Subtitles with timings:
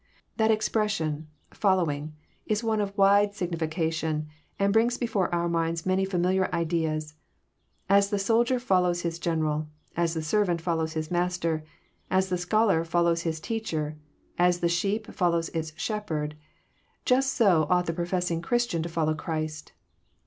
[0.37, 2.15] That expression," following,"
[2.47, 7.13] is one of wide signifi cation, and brings before oar minds many familiar ideas
[7.87, 11.63] As the soldier follows his general, as the servant follows his master,
[12.09, 13.95] as the scholar follows bis teacher,
[14.39, 16.35] as the sheep follows its shepherd,
[17.05, 19.71] just so ought the professing Chris tian to follow Christ.